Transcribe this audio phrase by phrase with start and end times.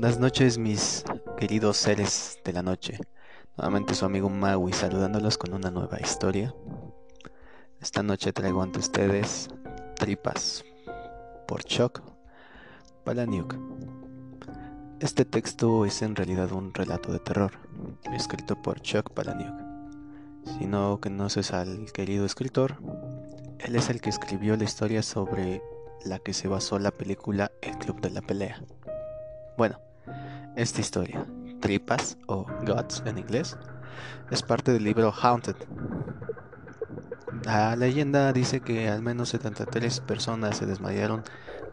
[0.00, 1.02] Buenas noches mis
[1.36, 3.00] queridos seres de la noche.
[3.56, 6.54] Nuevamente su amigo Maui saludándolos con una nueva historia.
[7.80, 9.48] Esta noche traigo ante ustedes
[9.96, 10.64] Tripas
[11.48, 12.00] por Chuck
[13.02, 13.56] Palahniuk.
[15.00, 17.58] Este texto es en realidad un relato de terror,
[18.14, 19.56] escrito por Chuck Palahniuk.
[20.44, 22.76] Si no conoces al querido escritor,
[23.58, 25.60] él es el que escribió la historia sobre
[26.04, 28.62] la que se basó la película El Club de la Pelea.
[29.56, 29.80] Bueno,
[30.58, 31.24] esta historia,
[31.60, 33.56] Tripas o Gods en inglés,
[34.28, 35.54] es parte del libro Haunted.
[37.44, 41.22] La leyenda dice que al menos 73 personas se desmayaron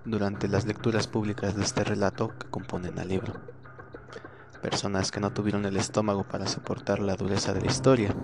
[0.05, 3.33] durante las lecturas públicas de este relato que componen el libro.
[4.61, 8.15] Personas que no tuvieron el estómago para soportar la dureza de la historia,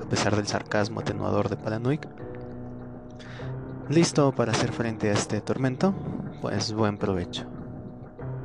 [0.00, 2.06] a pesar del sarcasmo atenuador de Paranoic.
[3.88, 5.92] ¿Listo para hacer frente a este tormento?
[6.40, 7.59] Pues buen provecho.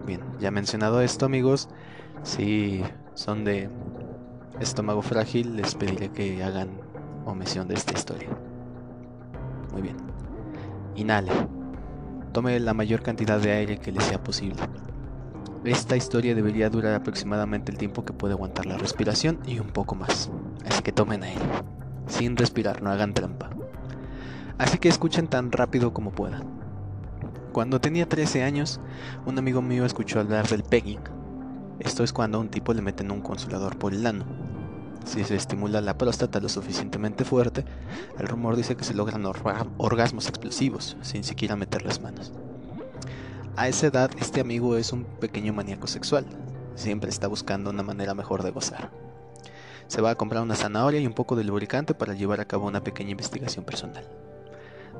[0.05, 1.69] Bien, ya mencionado esto amigos,
[2.23, 2.83] si
[3.15, 3.69] son de
[4.59, 6.79] estómago frágil les pediré que hagan
[7.25, 8.29] omisión de esta historia.
[9.71, 9.97] Muy bien.
[10.95, 11.31] Inhale.
[12.31, 14.61] Tome la mayor cantidad de aire que le sea posible.
[15.63, 19.95] Esta historia debería durar aproximadamente el tiempo que puede aguantar la respiración y un poco
[19.95, 20.29] más.
[20.65, 21.41] Así que tomen aire.
[22.07, 23.49] Sin respirar, no hagan trampa.
[24.57, 26.54] Así que escuchen tan rápido como puedan.
[27.55, 28.81] Cuando tenía 13 años,
[29.25, 30.99] un amigo mío escuchó hablar del pegging.
[31.79, 34.25] Esto es cuando a un tipo le meten un consolador por el ano.
[35.05, 37.63] Si se estimula la próstata lo suficientemente fuerte,
[38.19, 39.25] el rumor dice que se logran
[39.77, 42.33] orgasmos explosivos sin siquiera meter las manos.
[43.55, 46.25] A esa edad, este amigo es un pequeño maníaco sexual.
[46.75, 48.91] Siempre está buscando una manera mejor de gozar.
[49.87, 52.67] Se va a comprar una zanahoria y un poco de lubricante para llevar a cabo
[52.67, 54.05] una pequeña investigación personal.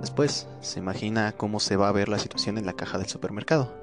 [0.02, 3.74] Después, se imagina cómo se va a ver la situación en la caja del supermercado.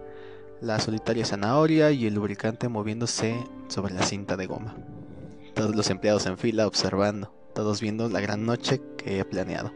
[0.60, 4.76] La solitaria zanahoria y el lubricante moviéndose sobre la cinta de goma.
[5.54, 9.72] Todos los empleados en fila observando, todos viendo la gran noche que he planeado.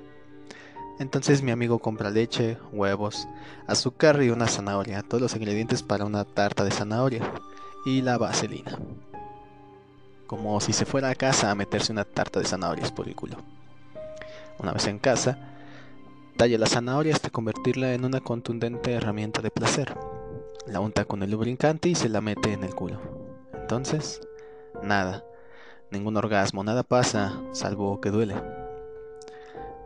[0.98, 3.28] Entonces mi amigo compra leche, huevos,
[3.66, 7.32] azúcar y una zanahoria, todos los ingredientes para una tarta de zanahoria
[7.84, 8.78] y la vaselina.
[10.26, 13.36] Como si se fuera a casa a meterse una tarta de zanahorias por el culo.
[14.58, 15.55] Una vez en casa,
[16.36, 19.96] Talla la zanahoria hasta convertirla en una contundente herramienta de placer.
[20.66, 23.00] La unta con el lubricante y se la mete en el culo.
[23.54, 24.20] Entonces,
[24.82, 25.24] nada,
[25.90, 28.34] ningún orgasmo, nada pasa, salvo que duele.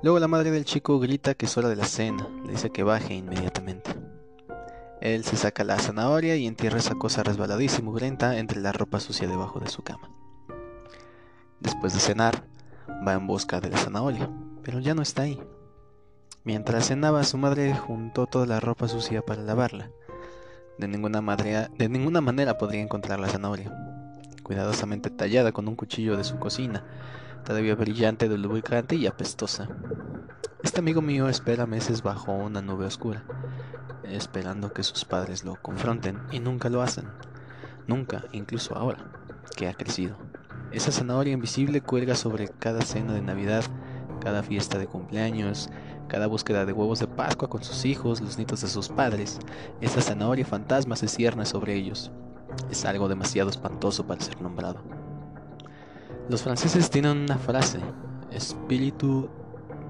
[0.03, 2.83] Luego la madre del chico grita que es hora de la cena, le dice que
[2.83, 3.94] baje inmediatamente.
[5.00, 8.99] Él se saca la zanahoria y entierra esa cosa resbaladiza y mugrenta entre la ropa
[8.99, 10.10] sucia debajo de su cama.
[11.60, 12.43] Después de cenar,
[13.06, 14.28] va en busca de la zanahoria,
[14.65, 15.41] pero ya no está ahí.
[16.43, 19.91] Mientras cenaba, su madre juntó toda la ropa sucia para lavarla.
[20.78, 23.71] De ninguna, de ninguna manera podría encontrar la zanahoria.
[24.43, 26.83] Cuidadosamente tallada con un cuchillo de su cocina,
[27.45, 29.69] todavía brillante lubricante y apestosa.
[30.62, 33.22] Este amigo mío espera meses bajo una nube oscura,
[34.05, 37.05] esperando que sus padres lo confronten y nunca lo hacen.
[37.87, 39.12] Nunca, incluso ahora,
[39.57, 40.17] que ha crecido.
[40.72, 43.65] Esa zanahoria invisible cuelga sobre cada cena de Navidad,
[44.21, 45.71] cada fiesta de cumpleaños,
[46.09, 49.39] cada búsqueda de huevos de Pascua con sus hijos, los nietos de sus padres,
[49.81, 52.13] esa zanahoria fantasma se cierne sobre ellos.
[52.71, 54.83] Es algo demasiado espantoso para ser nombrado.
[56.29, 57.81] Los franceses tienen una frase,
[58.31, 59.29] espíritu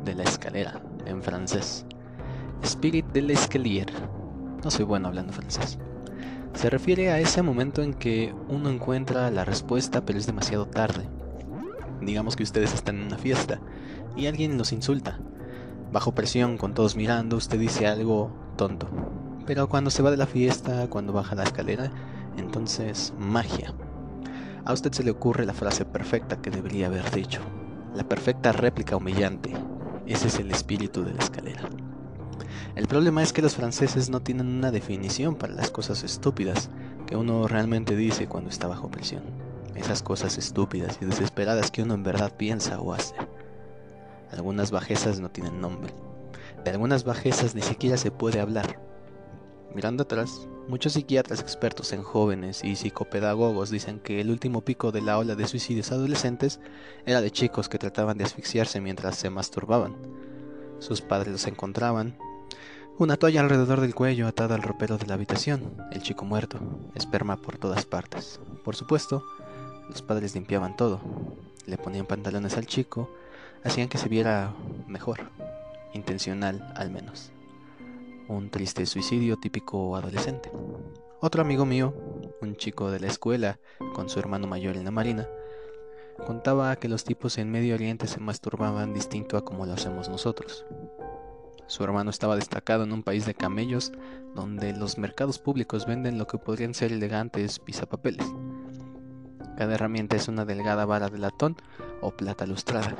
[0.05, 1.85] de la escalera, en francés.
[2.63, 3.91] Spirit de l'escalier.
[4.63, 5.79] No soy bueno hablando francés.
[6.55, 11.09] Se refiere a ese momento en que uno encuentra la respuesta pero es demasiado tarde.
[12.01, 13.61] Digamos que ustedes están en una fiesta
[14.17, 15.19] y alguien los insulta
[15.93, 18.89] Bajo presión, con todos mirando, usted dice algo tonto.
[19.45, 21.91] Pero cuando se va de la fiesta, cuando baja la escalera,
[22.37, 23.75] entonces magia.
[24.65, 27.41] A usted se le ocurre la frase perfecta que debería haber dicho.
[27.97, 29.53] La perfecta réplica humillante.
[30.07, 31.63] Ese es el espíritu de la escalera.
[32.77, 36.71] El problema es que los franceses no tienen una definición para las cosas estúpidas
[37.09, 39.50] que uno realmente dice cuando está bajo presión.
[39.75, 43.15] Esas cosas estúpidas y desesperadas que uno en verdad piensa o hace.
[44.33, 45.93] Algunas bajezas no tienen nombre.
[46.65, 48.79] De algunas bajezas ni siquiera se puede hablar.
[49.75, 55.01] Mirando atrás, muchos psiquiatras expertos en jóvenes y psicopedagogos dicen que el último pico de
[55.01, 56.61] la ola de suicidios adolescentes
[57.07, 59.95] era de chicos que trataban de asfixiarse mientras se masturbaban.
[60.81, 62.17] Sus padres los encontraban.
[62.99, 66.59] Una toalla alrededor del cuello atada al ropero de la habitación, el chico muerto,
[66.95, 68.41] esperma por todas partes.
[68.65, 69.25] Por supuesto,
[69.91, 71.01] los padres limpiaban todo.
[71.67, 73.11] Le ponían pantalones al chico,
[73.65, 74.55] hacían que se viera
[74.87, 75.31] mejor,
[75.93, 77.33] intencional al menos.
[78.29, 80.51] Un triste suicidio típico adolescente.
[81.21, 81.93] Otro amigo mío,
[82.41, 83.59] un chico de la escuela
[83.95, 85.29] con su hermano mayor en la marina,
[86.27, 90.65] contaba que los tipos en Medio Oriente se masturbaban distinto a como lo hacemos nosotros.
[91.67, 93.93] Su hermano estaba destacado en un país de camellos
[94.35, 98.27] donde los mercados públicos venden lo que podrían ser elegantes pisapapeles.
[99.61, 101.55] Cada herramienta es una delgada vara de latón
[102.01, 102.97] o plata lustrada,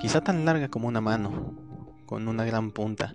[0.00, 1.54] quizá tan larga como una mano,
[2.04, 3.14] con una gran punta,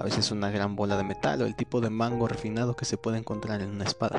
[0.00, 2.96] a veces una gran bola de metal o el tipo de mango refinado que se
[2.96, 4.18] puede encontrar en una espada.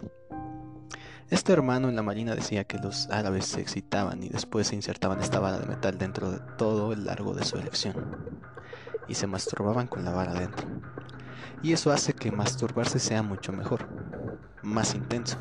[1.31, 5.19] Este hermano en la marina decía que los árabes se excitaban y después se insertaban
[5.19, 7.95] esta vara de metal dentro de todo el largo de su elección
[9.07, 10.67] y se masturbaban con la vara dentro.
[11.63, 13.87] Y eso hace que masturbarse sea mucho mejor,
[14.61, 15.39] más intenso.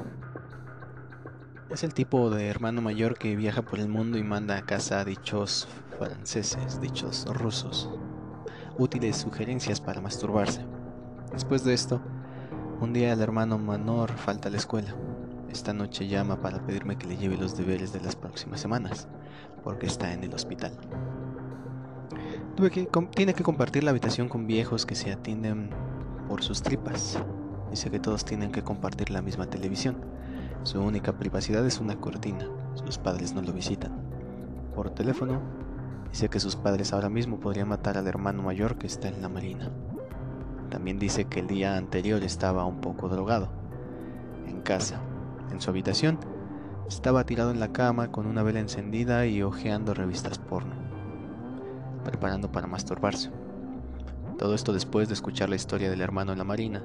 [1.72, 5.00] Es el tipo de hermano mayor que viaja por el mundo y manda a casa
[5.00, 5.66] a dichos
[5.98, 7.88] franceses, dichos rusos,
[8.76, 10.66] útiles sugerencias para masturbarse.
[11.32, 12.02] Después de esto,
[12.82, 14.94] un día el hermano menor falta a la escuela.
[15.50, 19.08] Esta noche llama para pedirme que le lleve los deberes de las próximas semanas,
[19.64, 20.72] porque está en el hospital.
[23.14, 25.70] tiene que compartir la habitación con viejos que se atienden
[26.28, 27.18] por sus tripas.
[27.70, 29.96] Dice que todos tienen que compartir la misma televisión.
[30.62, 32.48] Su única privacidad es una cortina.
[32.74, 33.92] Sus padres no lo visitan.
[34.74, 35.40] Por teléfono
[36.12, 39.30] Dice que sus padres ahora mismo podrían matar al hermano mayor que está en la
[39.30, 39.70] marina.
[40.68, 43.48] También dice que el día anterior estaba un poco drogado.
[44.46, 45.00] En casa,
[45.50, 46.18] en su habitación,
[46.86, 50.74] estaba tirado en la cama con una vela encendida y hojeando revistas porno,
[52.04, 53.30] preparando para masturbarse.
[54.36, 56.82] Todo esto después de escuchar la historia del hermano en la marina.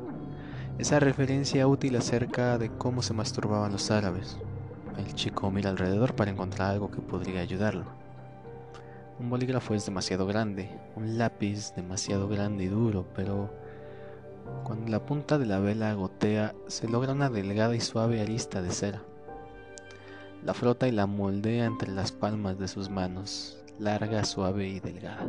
[0.80, 4.38] Esa referencia útil acerca de cómo se masturbaban los árabes.
[4.96, 7.86] El chico mira alrededor para encontrar algo que podría ayudarlo.
[9.20, 13.50] Un bolígrafo es demasiado grande, un lápiz demasiado grande y duro, pero
[14.64, 18.70] cuando la punta de la vela gotea se logra una delgada y suave arista de
[18.70, 19.02] cera.
[20.46, 25.28] La frota y la moldea entre las palmas de sus manos, larga, suave y delgada.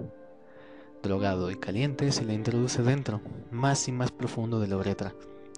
[1.02, 5.14] Drogado y caliente se la introduce dentro, más y más profundo de la uretra.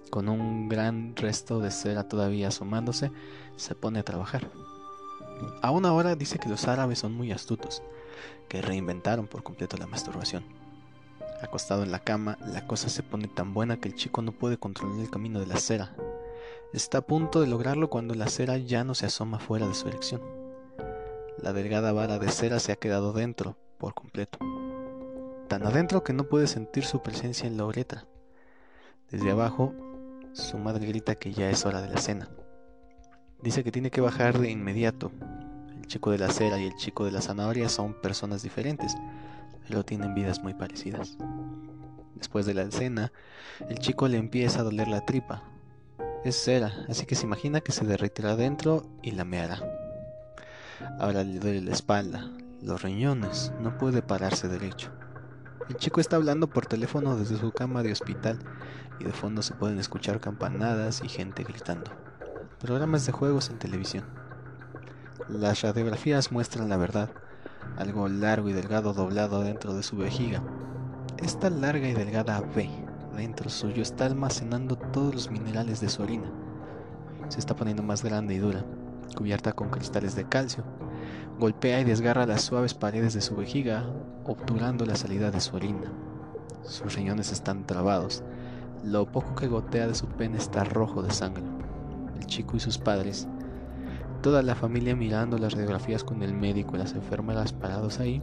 [0.09, 3.11] Con un gran resto de cera todavía asomándose,
[3.55, 4.49] se pone a trabajar.
[5.61, 7.81] Aún ahora dice que los árabes son muy astutos
[8.47, 10.43] que reinventaron por completo la masturbación.
[11.41, 14.57] Acostado en la cama, la cosa se pone tan buena que el chico no puede
[14.57, 15.95] controlar el camino de la cera.
[16.73, 19.87] Está a punto de lograrlo cuando la cera ya no se asoma fuera de su
[19.87, 20.21] erección.
[21.37, 24.37] La delgada vara de cera se ha quedado dentro, por completo.
[25.47, 28.05] Tan adentro que no puede sentir su presencia en la uretra.
[29.09, 29.73] Desde abajo,
[30.33, 32.29] su madre grita que ya es hora de la cena.
[33.41, 35.11] Dice que tiene que bajar de inmediato,
[35.91, 38.95] chico de la cera y el chico de la zanahoria son personas diferentes,
[39.67, 41.17] pero tienen vidas muy parecidas.
[42.15, 43.11] Después de la cena,
[43.67, 45.43] el chico le empieza a doler la tripa.
[46.23, 49.59] Es cera, así que se imagina que se derretirá dentro y la meará.
[50.97, 52.31] Ahora le duele la espalda,
[52.61, 54.91] los riñones, no puede pararse derecho.
[55.67, 58.39] El chico está hablando por teléfono desde su cama de hospital
[59.03, 61.91] de fondo se pueden escuchar campanadas y gente gritando.
[62.59, 64.05] Programas de juegos en televisión.
[65.29, 67.09] Las radiografías muestran la verdad,
[67.77, 70.43] algo largo y delgado doblado dentro de su vejiga.
[71.17, 72.69] Esta larga y delgada V
[73.15, 76.31] dentro suyo está almacenando todos los minerales de su orina.
[77.29, 78.65] Se está poniendo más grande y dura,
[79.15, 80.63] cubierta con cristales de calcio.
[81.39, 83.85] Golpea y desgarra las suaves paredes de su vejiga,
[84.25, 85.91] obturando la salida de su orina.
[86.63, 88.23] Sus riñones están trabados.
[88.83, 91.43] Lo poco que gotea de su pene está rojo de sangre.
[92.15, 93.27] El chico y sus padres
[94.21, 98.21] Toda la familia mirando las radiografías con el médico y las enfermeras parados ahí.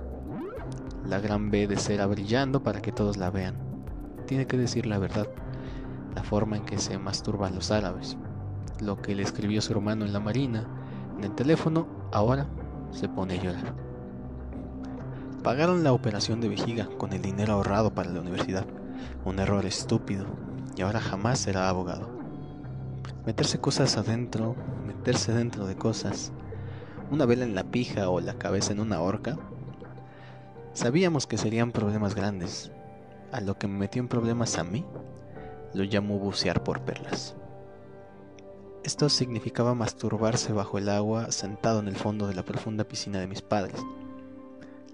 [1.05, 3.57] La gran B de cera brillando para que todos la vean.
[4.27, 5.27] Tiene que decir la verdad,
[6.15, 8.17] la forma en que se masturban los árabes.
[8.81, 10.69] Lo que le escribió su hermano en la marina,
[11.19, 12.47] en el teléfono, ahora
[12.93, 13.75] se pone a llorar.
[15.43, 18.67] Pagaron la operación de vejiga con el dinero ahorrado para la universidad.
[19.25, 20.27] Un error estúpido.
[20.78, 22.08] Y ahora jamás será abogado.
[23.26, 24.56] Meterse cosas adentro
[24.99, 26.32] meterse dentro de cosas,
[27.11, 29.38] una vela en la pija o la cabeza en una horca,
[30.75, 32.70] sabíamos que serían problemas grandes.
[33.32, 34.85] A lo que me metió en problemas a mí,
[35.73, 37.37] lo llamó bucear por perlas.
[38.85, 43.26] Esto significaba masturbarse bajo el agua sentado en el fondo de la profunda piscina de
[43.26, 43.80] mis padres.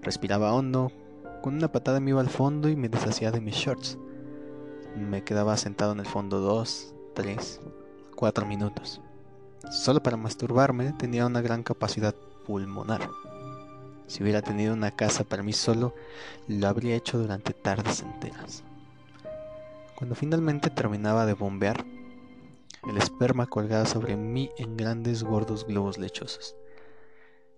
[0.01, 0.91] Respiraba hondo,
[1.41, 3.97] con una patada me iba al fondo y me deshacía de mis shorts.
[4.95, 7.59] Me quedaba sentado en el fondo dos, tres,
[8.15, 9.01] cuatro minutos.
[9.69, 13.09] Solo para masturbarme tenía una gran capacidad pulmonar.
[14.07, 15.93] Si hubiera tenido una casa para mí solo,
[16.47, 18.63] lo habría hecho durante tardes enteras.
[19.95, 21.85] Cuando finalmente terminaba de bombear,
[22.87, 26.55] el esperma colgaba sobre mí en grandes gordos globos lechosos.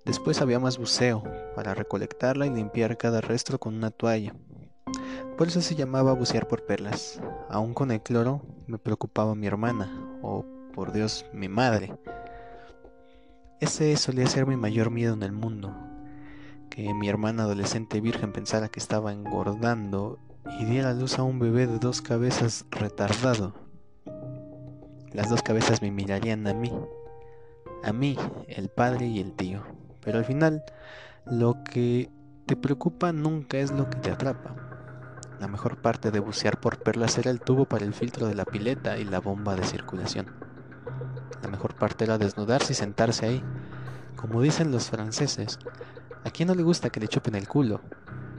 [0.06, 1.24] Después había más buceo,
[1.56, 4.34] para recolectarla y limpiar cada resto con una toalla.
[5.38, 7.22] Por eso se llamaba bucear por perlas.
[7.48, 9.88] Aún con el cloro me preocupaba mi hermana,
[10.24, 11.96] o por Dios, mi madre.
[13.60, 15.76] Ese solía ser mi mayor miedo en el mundo,
[16.72, 20.18] que mi hermana adolescente virgen pensara que estaba engordando
[20.60, 23.54] y diera luz a un bebé de dos cabezas retardado.
[25.12, 26.72] Las dos cabezas me mirarían a mí,
[27.84, 28.18] a mí,
[28.48, 29.62] el padre y el tío.
[30.02, 30.64] Pero al final,
[31.28, 32.10] lo que
[32.48, 34.77] te preocupa nunca es lo que te atrapa.
[35.40, 38.46] La mejor parte de bucear por perlas era el tubo para el filtro de la
[38.46, 40.28] pileta y la bomba de circulación.
[41.44, 43.44] La mejor parte era desnudarse y sentarse ahí.
[44.16, 45.60] Como dicen los franceses,
[46.24, 47.82] ¿a quién no le gusta que le chupen el culo?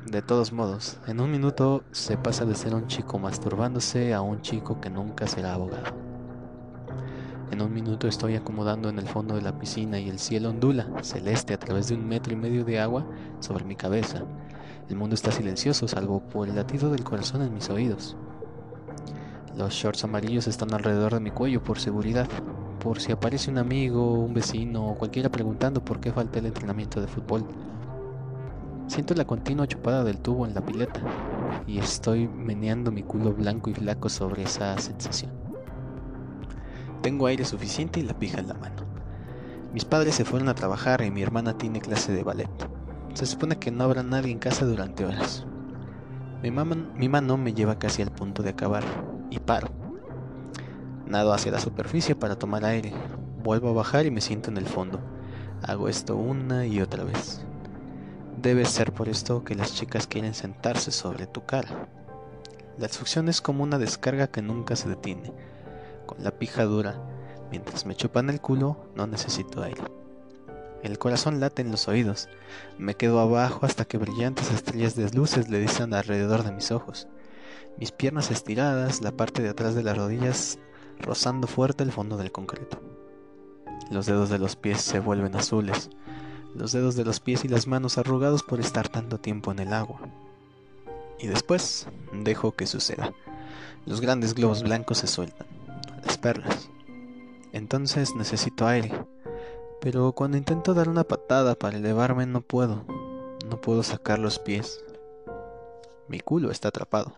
[0.06, 4.42] De todos modos, en un minuto se pasa de ser un chico masturbándose a un
[4.42, 5.94] chico que nunca será abogado.
[7.50, 10.86] En un minuto estoy acomodando en el fondo de la piscina y el cielo ondula,
[11.02, 13.06] celeste, a través de un metro y medio de agua
[13.40, 14.24] sobre mi cabeza.
[14.88, 18.16] El mundo está silencioso, salvo por el latido del corazón en mis oídos.
[19.54, 22.28] Los shorts amarillos están alrededor de mi cuello por seguridad,
[22.80, 27.02] por si aparece un amigo, un vecino o cualquiera preguntando por qué falta el entrenamiento
[27.02, 27.44] de fútbol.
[28.86, 31.02] Siento la continua chupada del tubo en la pileta
[31.66, 35.32] y estoy meneando mi culo blanco y flaco sobre esa sensación.
[37.02, 38.86] Tengo aire suficiente y la pija en la mano.
[39.74, 42.77] Mis padres se fueron a trabajar y mi hermana tiene clase de ballet.
[43.18, 45.44] Se supone que no habrá nadie en casa durante horas.
[46.40, 48.84] Mi, mano me lleva casi al punto de acabar
[49.28, 49.70] y paro.
[51.04, 52.92] Nado hacia la superficie para tomar aire.
[53.42, 55.00] Vuelvo a bajar y me siento en el fondo.
[55.64, 57.40] Hago esto una y otra vez.
[58.40, 61.88] Debe ser por esto que las chicas quieren sentarse sobre tu cara.
[62.78, 65.32] La succión es como una descarga que nunca se detiene.
[66.06, 67.02] Con la pija dura,
[67.50, 69.97] mientras me chupan el culo, no necesito aire.
[70.82, 72.28] El corazón late en los oídos.
[72.78, 77.08] Me quedo abajo hasta que brillantes estrellas de luces le dicen alrededor de mis ojos.
[77.78, 80.58] Mis piernas estiradas, la parte de atrás de las rodillas
[81.00, 82.80] rozando fuerte el fondo del concreto.
[83.90, 85.90] Los dedos de los pies se vuelven azules
[86.54, 89.72] los dedos de los pies y las manos arrugados por estar tanto tiempo en el
[89.72, 90.00] agua.
[91.20, 93.12] Y después dejo que suceda.
[93.86, 95.46] Los grandes globos blancos se sueltan,
[96.04, 96.70] las perlas.
[97.52, 98.92] Entonces necesito aire,
[99.80, 102.84] pero cuando intento dar una patada para elevarme no puedo,
[103.48, 104.84] no puedo sacar los pies.
[106.08, 107.14] Mi culo está atrapado.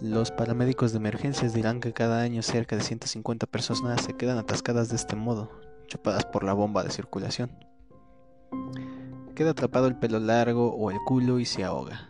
[0.00, 4.88] Los paramédicos de emergencias dirán que cada año cerca de 150 personas se quedan atascadas
[4.88, 5.50] de este modo,
[5.86, 7.50] chupadas por la bomba de circulación.
[9.34, 12.08] Queda atrapado el pelo largo o el culo y se ahoga.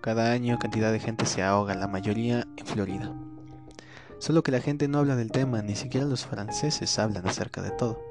[0.00, 3.14] Cada año cantidad de gente se ahoga, la mayoría en Florida.
[4.18, 7.70] Solo que la gente no habla del tema, ni siquiera los franceses hablan acerca de
[7.70, 8.09] todo.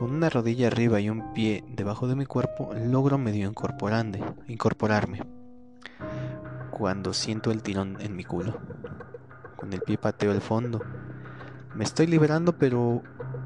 [0.00, 5.20] Con una rodilla arriba y un pie debajo de mi cuerpo, logro medio incorporarme.
[6.70, 8.58] Cuando siento el tirón en mi culo.
[9.56, 10.80] Con el pie pateo el fondo.
[11.74, 13.02] Me estoy liberando, pero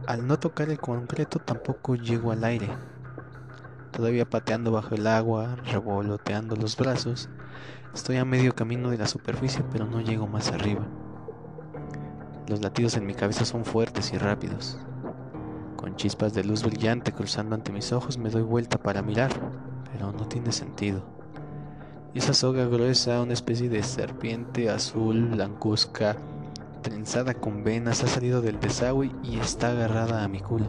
[0.06, 2.68] al no tocar el concreto tampoco llego al aire.
[3.90, 7.28] Todavía pateando bajo el agua, revoloteando los brazos,
[7.92, 10.86] estoy a medio camino de la superficie, pero no llego más arriba.
[12.46, 14.78] Los latidos en mi cabeza son fuertes y rápidos.
[15.84, 19.30] Con chispas de luz brillante cruzando ante mis ojos me doy vuelta para mirar,
[19.92, 21.04] pero no tiene sentido.
[22.14, 26.16] Esa soga gruesa, una especie de serpiente azul, blancuzca,
[26.80, 30.68] trenzada con venas ha salido del desagüe y está agarrada a mi culo.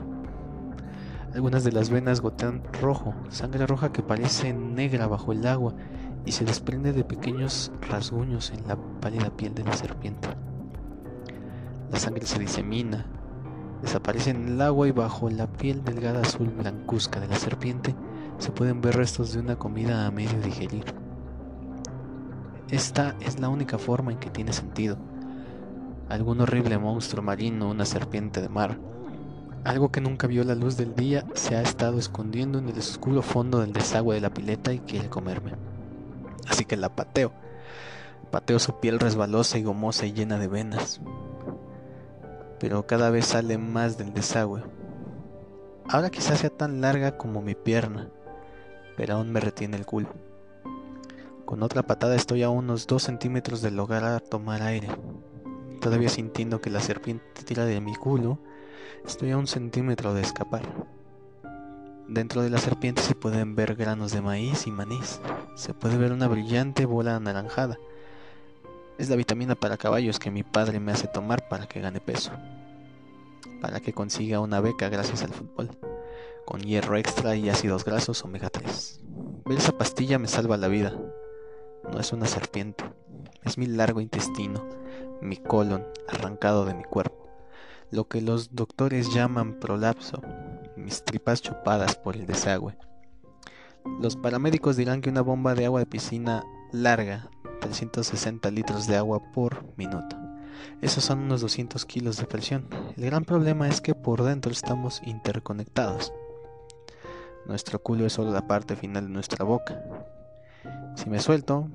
[1.33, 5.75] Algunas de las venas gotean rojo, sangre roja que parece negra bajo el agua
[6.25, 10.27] y se desprende de pequeños rasguños en la pálida piel de la serpiente.
[11.89, 13.05] La sangre se disemina,
[13.85, 17.95] desaparece en el agua y bajo la piel delgada azul blancuzca de la serpiente
[18.39, 20.85] se pueden ver restos de una comida a medio digerir.
[22.69, 24.97] Esta es la única forma en que tiene sentido
[26.09, 28.77] algún horrible monstruo marino, una serpiente de mar.
[29.63, 33.21] Algo que nunca vio la luz del día se ha estado escondiendo en el oscuro
[33.21, 35.53] fondo del desagüe de la pileta y quiere comerme.
[36.47, 37.31] Así que la pateo.
[38.31, 41.01] Pateo su piel resbalosa y gomosa y llena de venas.
[42.59, 44.63] Pero cada vez sale más del desagüe.
[45.87, 48.09] Ahora quizás sea tan larga como mi pierna,
[48.97, 50.09] pero aún me retiene el culo.
[51.45, 54.87] Con otra patada estoy a unos dos centímetros del lograr tomar aire
[55.85, 58.39] todavía sintiendo que la serpiente tira de mi culo,
[59.05, 60.63] estoy a un centímetro de escapar.
[62.07, 65.21] Dentro de la serpiente se pueden ver granos de maíz y manís.
[65.55, 67.77] Se puede ver una brillante bola anaranjada.
[68.97, 72.31] Es la vitamina para caballos que mi padre me hace tomar para que gane peso.
[73.61, 75.69] Para que consiga una beca gracias al fútbol.
[76.45, 79.01] Con hierro extra y ácidos grasos omega 3.
[79.43, 80.93] Ver esa pastilla me salva la vida.
[81.91, 82.85] No es una serpiente.
[83.43, 84.65] Es mi largo intestino,
[85.21, 87.27] mi colon arrancado de mi cuerpo.
[87.91, 90.21] Lo que los doctores llaman prolapso.
[90.77, 92.77] Mis tripas chupadas por el desagüe.
[93.99, 97.29] Los paramédicos dirán que una bomba de agua de piscina larga
[97.65, 100.15] 360 litros de agua por minuto.
[100.81, 102.67] Esos son unos 200 kilos de presión.
[102.95, 106.13] El gran problema es que por dentro estamos interconectados.
[107.47, 109.81] Nuestro culo es solo la parte final de nuestra boca.
[110.95, 111.67] Si me suelto,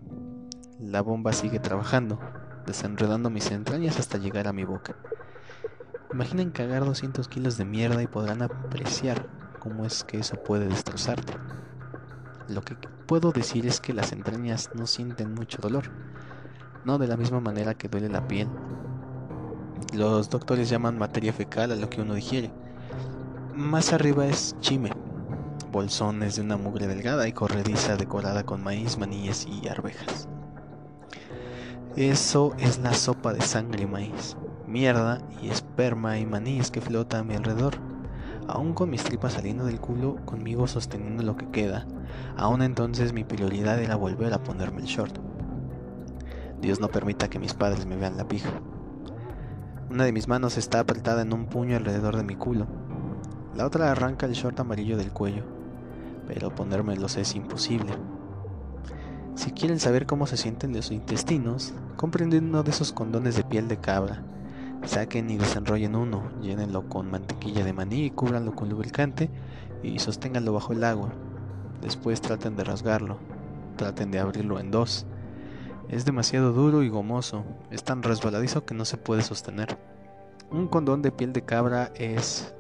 [0.79, 2.21] la bomba sigue trabajando,
[2.67, 4.95] desenredando mis entrañas hasta llegar a mi boca.
[6.13, 9.29] Imaginen cagar 200 kilos de mierda y podrán apreciar
[9.59, 11.33] cómo es que eso puede destrozarte.
[12.51, 12.75] Lo que
[13.07, 15.85] puedo decir es que las entrañas no sienten mucho dolor,
[16.85, 18.49] no de la misma manera que duele la piel.
[19.93, 22.51] Los doctores llaman materia fecal a lo que uno digiere.
[23.55, 24.91] Más arriba es chime,
[25.71, 30.29] bolsones de una mugre delgada y corrediza decorada con maíz, manillas y arvejas.
[31.95, 37.21] Eso es la sopa de sangre y maíz, mierda y esperma y maníes que flota
[37.21, 37.90] a mi alrededor
[38.51, 41.87] aún con mis tripas saliendo del culo, conmigo sosteniendo lo que queda,
[42.37, 45.19] aún entonces mi prioridad era volver a ponerme el short.
[46.61, 48.51] Dios no permita que mis padres me vean la pija.
[49.89, 52.67] Una de mis manos está apretada en un puño alrededor de mi culo.
[53.55, 55.45] La otra arranca el short amarillo del cuello,
[56.27, 57.93] pero ponérmelos es imposible.
[59.35, 63.69] Si quieren saber cómo se sienten los intestinos, compren uno de esos condones de piel
[63.69, 64.23] de cabra
[64.85, 69.31] Saquen y desenrollen uno, llénenlo con mantequilla de maní y cúbranlo con lubricante
[69.83, 71.13] y sosténganlo bajo el agua.
[71.83, 73.19] Después traten de rasgarlo,
[73.77, 75.07] traten de abrirlo en dos.
[75.89, 79.79] Es demasiado duro y gomoso, es tan resbaladizo que no se puede sostener.
[80.51, 82.55] Un condón de piel de cabra es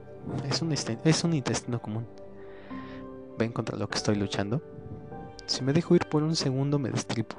[0.48, 2.06] es un, es un intestino común.
[3.38, 4.62] ¿Ven contra lo que estoy luchando?
[5.46, 7.36] Si me dejo ir por un segundo me destripo.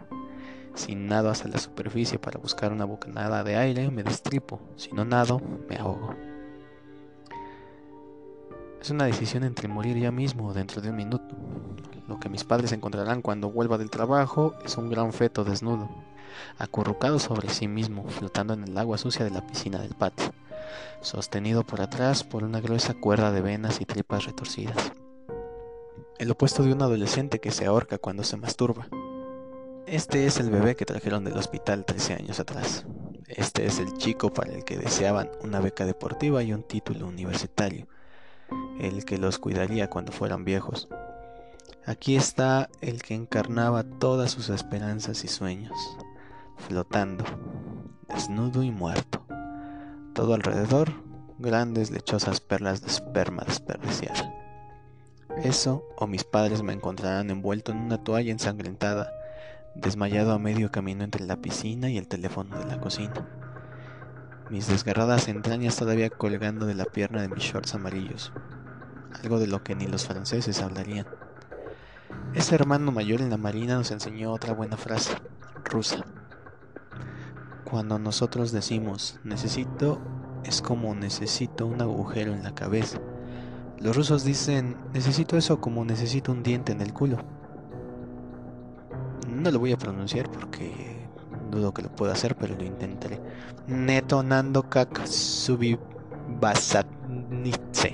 [0.73, 4.59] Si nado hacia la superficie para buscar una bocanada de aire, me destripo.
[4.75, 6.15] Si no nado, me ahogo.
[8.81, 11.35] Es una decisión entre morir ya mismo o dentro de un minuto.
[12.07, 15.87] Lo que mis padres encontrarán cuando vuelva del trabajo es un gran feto desnudo,
[16.57, 20.33] acurrucado sobre sí mismo, flotando en el agua sucia de la piscina del patio,
[21.01, 24.93] sostenido por atrás por una gruesa cuerda de venas y tripas retorcidas.
[26.17, 28.87] El opuesto de un adolescente que se ahorca cuando se masturba.
[29.91, 32.85] Este es el bebé que trajeron del hospital 13 años atrás.
[33.27, 37.89] Este es el chico para el que deseaban una beca deportiva y un título universitario,
[38.79, 40.87] el que los cuidaría cuando fueran viejos.
[41.85, 45.77] Aquí está el que encarnaba todas sus esperanzas y sueños,
[46.55, 47.25] flotando,
[48.07, 49.25] desnudo y muerto.
[50.13, 50.93] Todo alrededor,
[51.37, 54.33] grandes lechosas perlas de esperma desperdiciada.
[55.43, 59.11] Eso o mis padres me encontrarán envuelto en una toalla ensangrentada
[59.75, 63.27] desmayado a medio camino entre la piscina y el teléfono de la cocina.
[64.49, 68.33] Mis desgarradas entrañas todavía colgando de la pierna de mis shorts amarillos,
[69.23, 71.07] algo de lo que ni los franceses hablarían.
[72.33, 75.15] Ese hermano mayor en la marina nos enseñó otra buena frase,
[75.63, 76.05] rusa.
[77.63, 80.01] Cuando nosotros decimos necesito,
[80.43, 82.99] es como necesito un agujero en la cabeza.
[83.79, 87.40] Los rusos dicen necesito eso como necesito un diente en el culo
[89.41, 90.71] no lo voy a pronunciar porque
[91.49, 93.19] dudo que lo pueda hacer, pero lo intentaré.
[93.67, 97.93] Netonando kak subibasatnice.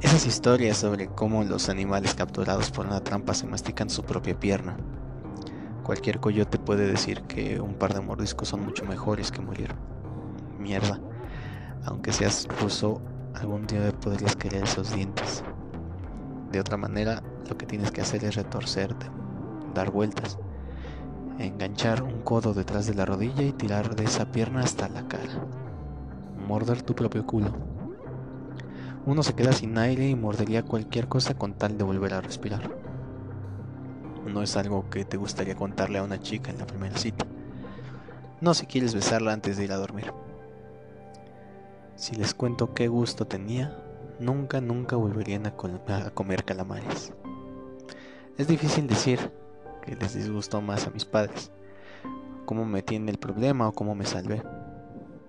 [0.00, 4.76] Esas historias sobre cómo los animales capturados por una trampa se mastican su propia pierna.
[5.82, 9.74] Cualquier coyote puede decir que un par de mordiscos son mucho mejores que morir.
[10.58, 10.98] Mierda.
[11.84, 13.00] Aunque seas ruso,
[13.34, 15.42] algún día podrías querer esos dientes.
[16.50, 19.10] De otra manera, lo que tienes que hacer es retorcerte
[19.74, 20.38] dar vueltas,
[21.38, 25.46] enganchar un codo detrás de la rodilla y tirar de esa pierna hasta la cara.
[26.46, 27.52] Morder tu propio culo.
[29.06, 32.70] Uno se queda sin aire y mordería cualquier cosa con tal de volver a respirar.
[34.26, 37.26] No es algo que te gustaría contarle a una chica en la primera cita.
[38.40, 40.12] No si quieres besarla antes de ir a dormir.
[41.96, 43.78] Si les cuento qué gusto tenía,
[44.18, 47.12] nunca, nunca volverían a, comer calamares.
[48.36, 49.30] Es difícil decir,
[49.84, 51.50] que les disgustó más a mis padres.
[52.46, 54.42] Cómo me tiene el problema o cómo me salvé.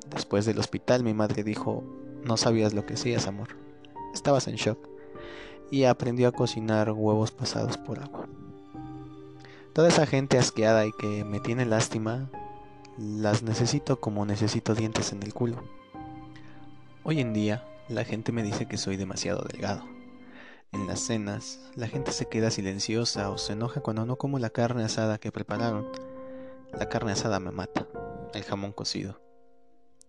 [0.10, 1.84] Después del hospital mi madre dijo,
[2.24, 3.50] no sabías lo que hacías, amor.
[4.14, 4.80] Estabas en shock.
[5.72, 8.28] Y aprendió a cocinar huevos pasados por agua.
[9.74, 12.30] Toda esa gente asqueada y que me tiene lástima
[12.98, 15.64] las necesito como necesito dientes en el culo.
[17.04, 19.95] Hoy en día, la gente me dice que soy demasiado delgado.
[20.76, 24.50] En las cenas, la gente se queda silenciosa o se enoja cuando no como la
[24.50, 25.88] carne asada que prepararon.
[26.78, 27.88] La carne asada me mata,
[28.34, 29.22] el jamón cocido.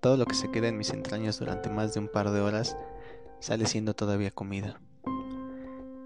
[0.00, 2.76] Todo lo que se queda en mis entrañas durante más de un par de horas
[3.38, 4.80] sale siendo todavía comida.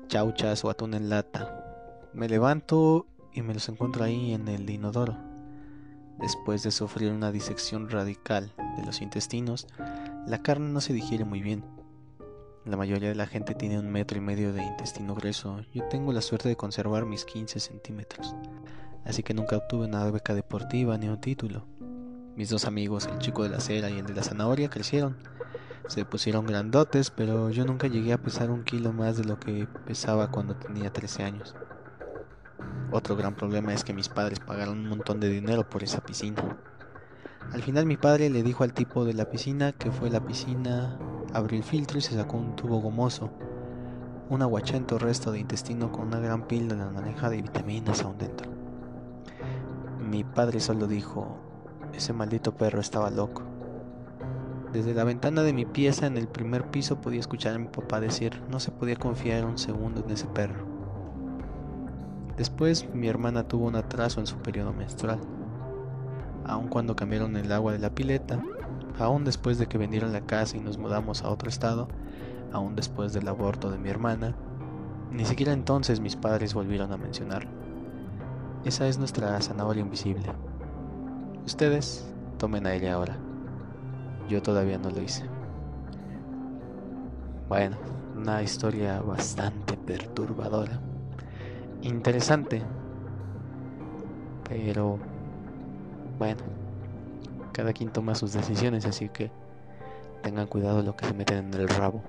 [0.09, 2.11] Chauchas o atún en lata.
[2.13, 5.17] Me levanto y me los encuentro ahí en el inodoro.
[6.19, 9.69] Después de sufrir una disección radical de los intestinos,
[10.27, 11.80] la carne no se digiere muy bien.
[12.67, 15.63] La mayoría de la gente tiene un metro y medio de intestino grueso.
[15.73, 18.35] Yo tengo la suerte de conservar mis 15 centímetros.
[19.07, 21.67] Así que nunca obtuve una beca deportiva ni un título.
[22.37, 25.17] Mis dos amigos, el chico de la cera y el de la zanahoria, crecieron.
[25.89, 29.67] Se pusieron grandotes, pero yo nunca llegué a pesar un kilo más de lo que
[29.87, 31.57] pesaba cuando tenía 13 años.
[32.93, 36.59] Otro gran problema es que mis padres pagaron un montón de dinero por esa piscina.
[37.53, 40.99] Al final mi padre le dijo al tipo de la piscina que fue la piscina,
[41.33, 43.31] abrió el filtro y se sacó un tubo gomoso,
[44.29, 48.51] un aguachento resto de intestino con una gran de naranja de vitaminas aún dentro.
[49.99, 51.39] Mi padre solo dijo,
[51.93, 53.43] ese maldito perro estaba loco.
[54.73, 58.01] Desde la ventana de mi pieza en el primer piso podía escuchar a mi papá
[58.01, 60.65] decir, no se podía confiar un segundo en ese perro.
[62.37, 65.21] Después mi hermana tuvo un atraso en su periodo menstrual
[66.45, 68.41] aun cuando cambiaron el agua de la pileta,
[68.99, 71.89] aún después de que vendieron la casa y nos mudamos a otro estado,
[72.53, 74.35] aún después del aborto de mi hermana,
[75.11, 77.51] ni siquiera entonces mis padres volvieron a mencionarlo.
[78.65, 80.33] Esa es nuestra zanahoria invisible.
[81.47, 83.17] Ustedes tomen a ella ahora.
[84.29, 85.25] Yo todavía no lo hice.
[87.49, 87.77] Bueno,
[88.17, 90.81] una historia bastante perturbadora.
[91.83, 92.63] Interesante.
[94.49, 94.99] Pero
[96.19, 96.43] bueno,
[97.61, 99.31] cada quien toma sus decisiones, así que
[100.23, 102.03] tengan cuidado lo que se meten en el rabo.